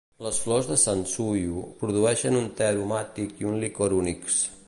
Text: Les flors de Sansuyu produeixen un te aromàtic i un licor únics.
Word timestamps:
Les 0.25 0.37
flors 0.43 0.69
de 0.69 0.77
Sansuyu 0.83 1.61
produeixen 1.83 2.39
un 2.41 2.49
te 2.61 2.67
aromàtic 2.69 3.43
i 3.45 3.51
un 3.53 3.63
licor 3.65 3.97
únics. 4.03 4.43